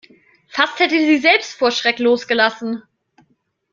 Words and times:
Fast 0.47 0.79
hätte 0.79 0.99
sie 0.99 1.19
selbst 1.19 1.53
vor 1.53 1.69
Schreck 1.69 1.99
losgelassen. 1.99 2.81